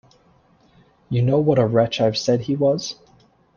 [1.11, 2.95] You know what a wretch I’ve said he was?